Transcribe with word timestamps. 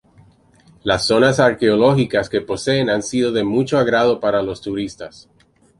Las 0.81 1.05
zonas 1.05 1.39
arqueológicas 1.39 2.27
que 2.27 2.41
poseen 2.41 2.89
han 2.89 3.03
sido 3.03 3.31
de 3.31 3.43
mucho 3.43 3.77
agrado 3.77 4.19
para 4.19 4.41
los 4.41 4.59
turistas. 4.59 5.29